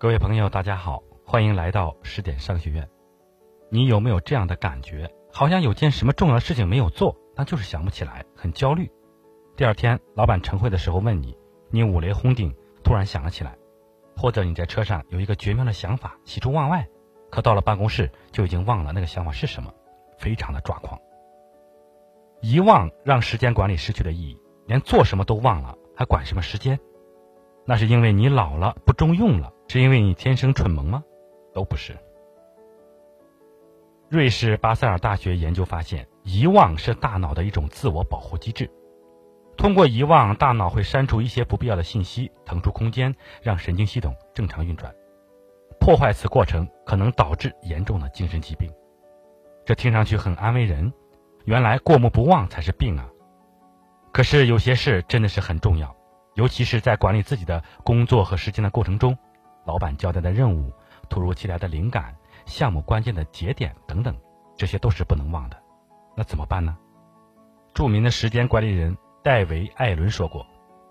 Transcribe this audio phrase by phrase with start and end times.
[0.00, 2.88] 各位朋友，大家好，欢迎来到十点商学院。
[3.68, 5.12] 你有没有这样的感觉？
[5.30, 8.90] 好像有件什么重要的事情没有做，但就是想不起来，很焦虑。
[9.58, 11.36] 第二天，老板晨会的时候问你，
[11.68, 13.50] 你五雷轰顶，突然想了起来；
[14.16, 16.88] 或者你在车上有一个绝妙的想法，喜出望外，
[17.30, 19.70] 可到了办公室就已经忘了那个想法是什么，
[20.16, 20.98] 非常的抓狂。
[22.40, 26.80] 遗忘让时间管理失去了意义，连做什么都忘了，还管什么时间？
[27.66, 29.52] 那是因为你老了，不中用了。
[29.72, 31.04] 是因为你天生蠢萌吗？
[31.54, 31.96] 都不是。
[34.08, 38.68] 瑞士巴塞尔大学研究发现，遗忘是大脑的一种自我保护机制。
[39.56, 44.92] 通过遗忘，大脑会删除一些不必要的信息，腾出空间，让神经系统正常运转。
[45.78, 48.68] 破坏此过程可能导致严重的精神疾病。
[49.64, 50.92] 这听上去很安慰人，
[51.44, 53.08] 原来过目不忘才是病啊！
[54.12, 55.94] 可是有些事真的是很重要，
[56.34, 59.16] 尤其是在管理自己的工作和时间的过程中。
[59.70, 60.72] 老板交代的任务、
[61.08, 64.16] 突如其来的灵感、项目关键的节点等等，
[64.56, 65.56] 这些都是不能忘的。
[66.16, 66.76] 那怎么办呢？
[67.72, 70.44] 著名的时间管理人戴维·艾伦说过：“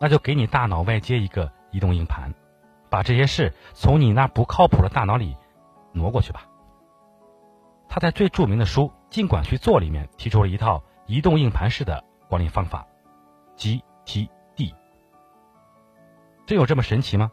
[0.00, 2.32] 那就给你大脑外接一个移动硬盘，
[2.88, 5.36] 把这些事从你那不靠谱的大脑里
[5.92, 6.46] 挪过去吧。”
[7.90, 12.86] 他在最著名的书《尽管去做》里面提出了一套移动硬盘式的管理方法
[13.58, 14.74] ——GTD。
[16.46, 17.30] 真有这么神奇吗？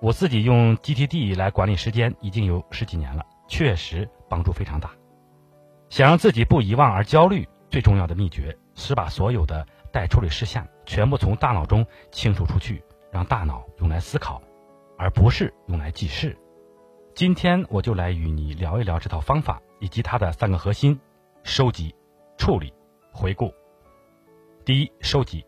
[0.00, 4.90] 我自己用 GTD 来管理时间已经有十几年了，确实帮助非常大。
[5.88, 14.42] 想让自己不遗忘而焦虑，最重要的秘诀是把所有的待处理事项全部从大脑中清除出去，让大脑用来思考，
[14.98, 16.36] 而不是用来记事。
[17.14, 21.00] 今天我就来与你聊一聊这套方法以及它的三个核心：
[21.42, 21.94] 收集、
[22.36, 22.70] 处理、
[23.12, 23.50] 回顾。
[24.64, 25.46] 第一，收集，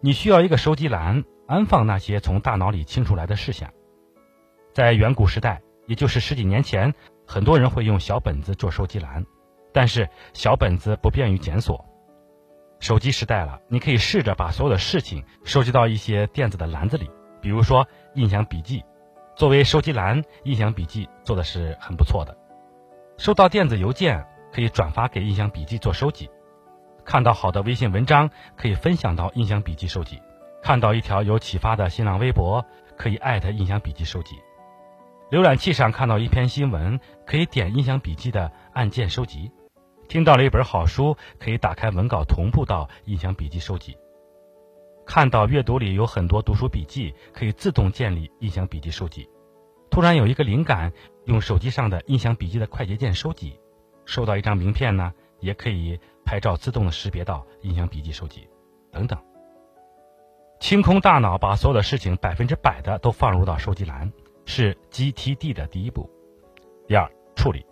[0.00, 1.22] 你需要一个收集栏。
[1.50, 3.68] 安放那些从大脑里清出来的事项。
[4.72, 6.94] 在远古时代，也就是十几年前，
[7.26, 9.26] 很多人会用小本子做收集栏，
[9.72, 11.84] 但是小本子不便于检索。
[12.78, 17.10] 手机时代了，你可以试着把所有的事情收集到一些电子的篮子里，
[17.42, 17.84] 比如说
[18.14, 18.84] 印象笔记，
[19.34, 22.38] 作为收集栏，印象笔记做的是很不错的。
[23.18, 26.30] 收到电子邮件可以转发给印象笔记做收集，
[27.04, 30.22] 看到好的微信文章可以分享到印象笔记收集。
[30.62, 32.64] 看到一条有启发的新浪微博，
[32.96, 34.36] 可以艾特印象笔记收集；
[35.30, 39.50] 浏览器上看到一篇新闻，可以点印象笔记的按键收集；
[40.06, 43.94] 听到了一本好书，可以打开文稿同步到印象笔记收集；
[45.06, 49.24] 看到阅读里有很多读书笔记，可以自动建立印象笔记收集；
[49.90, 50.92] 突然有一个灵感，
[51.24, 53.58] 用手机上的印象笔记的快捷键收集；
[54.04, 58.46] 收到一张名片呢，也可以拍照自动的识别到印象笔记收集，
[58.92, 59.18] 等等。
[60.60, 64.12] 清空大脑，把所有的事情百分之百的都放入到收集栏，
[64.44, 66.08] 是 GTD 的第一步。
[66.86, 67.64] 第二，处理。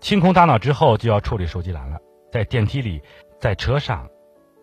[0.00, 1.98] 清空大脑之后，就要处理收集栏了。
[2.32, 3.00] 在电梯里，
[3.40, 4.10] 在车上，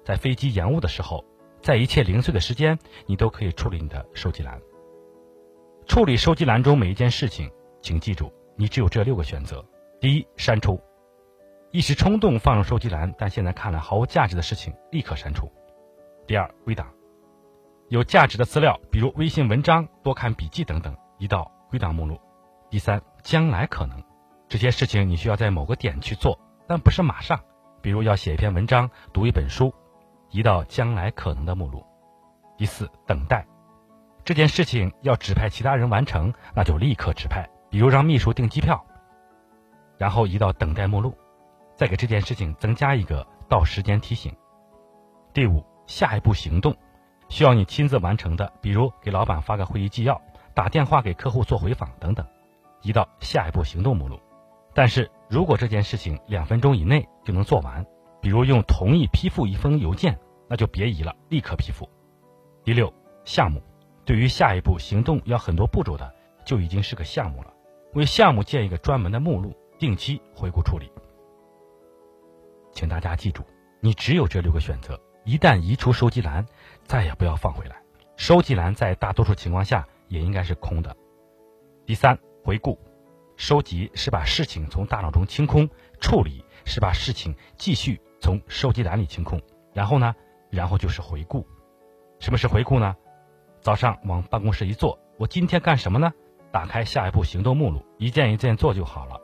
[0.03, 1.23] 在飞机延误的时候，
[1.61, 4.61] 在一切零碎的时间，你都可以处理你的收集栏。
[5.87, 7.49] 处理收集栏中每一件事情，
[7.81, 9.65] 请记住，你只有这六个选择：
[9.99, 10.77] 第一，删除；
[11.71, 15.45] 一时冲动放入收集栏，但现在看来毫无价值的事情，立刻删除；
[16.27, 16.93] 第二，归档。
[17.93, 22.19] 有价值的资料，比如微信文章、多看笔记等等，移到归档目录。
[22.71, 24.03] 第三，将来可能
[24.49, 27.39] 这些事情你需要在某个点去做，但不是马上，
[27.83, 29.71] 比如要写一篇文章、读一本书，
[30.31, 31.85] 移到将来可能的目录。
[32.57, 33.45] 第四，等待
[34.25, 38.83] 这件事情要指派其他人完成，那就立刻指派，比如让秘书订机票，
[39.99, 41.15] 然后移到等待目录，
[41.75, 44.35] 再给这件事情增加一个到时间提醒。
[45.31, 46.75] 第五，下一步行动。
[47.33, 50.21] 需要你亲自完成的，比如给老板发个会议纪要、
[50.53, 52.23] 打电话给客户做回访等等，
[52.83, 54.19] 移到下一步行动目录。
[54.71, 57.83] 但是如果这件事情两分钟以内就能做完，
[58.21, 61.89] 比如用同意批复一封邮件，那就别移了，立刻批复。
[62.63, 62.93] 第六，
[63.25, 63.63] 项目，
[64.05, 66.13] 对于下一步行动要很多步骤的，
[66.45, 67.51] 就已经是个项目了。
[67.95, 70.91] 为项目建一个专门的目录，定期回顾处理。
[72.73, 73.41] 请大家记住，
[73.79, 75.01] 你只有这六个选择。
[75.25, 76.45] 一旦移除收集栏，
[76.85, 77.77] 再也不要放回来。
[78.17, 80.95] 收集栏在大多数情况下也应该是空的。
[81.85, 82.77] 第三，回顾，
[83.37, 85.69] 收集是把事情从大脑中清空，
[86.01, 89.41] 处理是把事情继续从收集栏里清空。
[89.73, 90.13] 然后呢，
[90.49, 91.47] 然后就是回顾。
[92.19, 92.93] 什么是回顾呢？
[93.61, 96.11] 早上往办公室一坐，我今天干什么呢？
[96.51, 99.21] 打开下一步行动目录，一件一件做就好了。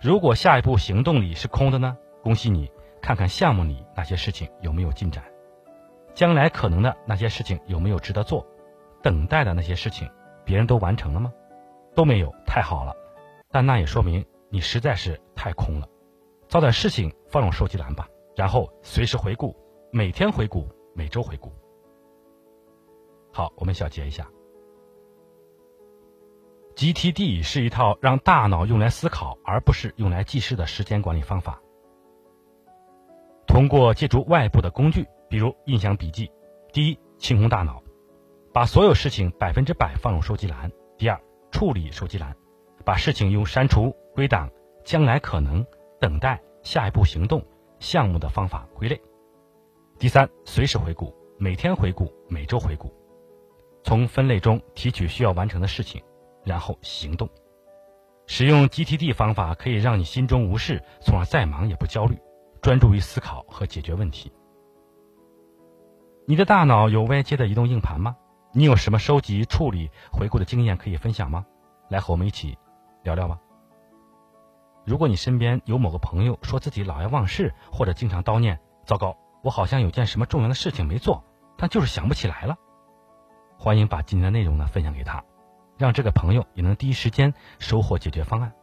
[0.00, 1.96] 如果下一步行动里是空的呢？
[2.22, 2.70] 恭喜你。
[3.04, 5.22] 看看项目里那些事情有没有进展，
[6.14, 8.46] 将来可能的那些事情有没有值得做，
[9.02, 10.10] 等待的那些事情
[10.42, 11.30] 别人都完成了吗？
[11.94, 12.96] 都没有，太好了。
[13.50, 15.86] 但那也说明你实在是太空了。
[16.48, 19.54] 找点事情放入收集栏吧，然后随时回顾，
[19.92, 21.52] 每天回顾，每周回顾。
[23.34, 24.26] 好，我们小结一下。
[26.74, 31.60] GTD 是一套让大脑用来思考而不是用来记事的时间管理方法。
[33.54, 36.28] 通过借助外部的工具，比如印象笔记，
[36.72, 37.80] 第一，清空大脑，
[38.52, 40.68] 把所有事情百分之百放入收集栏；
[40.98, 41.20] 第二，
[41.52, 42.34] 处理收集栏，
[42.84, 44.50] 把事情用删除、归档、
[44.84, 45.64] 将来可能、
[46.00, 47.46] 等待、下一步行动、
[47.78, 48.96] 项目的方法归类；
[50.00, 52.92] 第三，随时回顾，每天回顾，每周回顾，
[53.84, 56.02] 从分类中提取需要完成的事情。
[56.42, 57.30] 然后行动，
[58.26, 62.18] 使用 GTD 方法可以让你心中无事，从而再忙也不焦虑，
[62.64, 64.32] 专注于思考和解决问题。
[66.26, 68.16] 你的大脑有外接的移动硬盘吗？
[68.54, 71.44] 你有什么收集、处理、回顾的经验可以分享吗？
[71.90, 72.56] 来和我们一起
[73.02, 73.38] 聊聊吧。
[74.86, 81.22] 如果你身边有某个朋友说自己老爱忘事，或者经常叨念“糟糕，我好像有件什么重要的事情没做，
[81.58, 82.56] 但就是想不起来了”，
[83.60, 85.22] 欢迎把今天的内容呢分享给他。
[85.76, 88.54] 让这个朋友也能第一时间收获解决方案。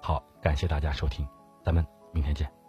[0.00, 1.28] 好，感谢大家收听，
[1.62, 2.61] 咱们明天见。